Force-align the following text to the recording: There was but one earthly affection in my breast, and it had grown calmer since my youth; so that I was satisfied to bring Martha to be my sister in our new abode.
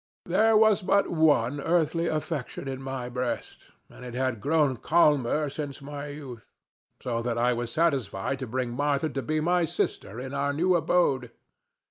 There 0.25 0.57
was 0.57 0.81
but 0.81 1.09
one 1.11 1.61
earthly 1.61 2.07
affection 2.07 2.67
in 2.67 2.81
my 2.81 3.07
breast, 3.07 3.69
and 3.87 4.03
it 4.03 4.15
had 4.15 4.41
grown 4.41 4.77
calmer 4.77 5.47
since 5.47 5.79
my 5.79 6.07
youth; 6.07 6.49
so 7.03 7.21
that 7.21 7.37
I 7.37 7.53
was 7.53 7.71
satisfied 7.71 8.39
to 8.39 8.47
bring 8.47 8.71
Martha 8.71 9.09
to 9.09 9.21
be 9.21 9.39
my 9.41 9.63
sister 9.65 10.19
in 10.19 10.33
our 10.33 10.53
new 10.53 10.73
abode. 10.73 11.29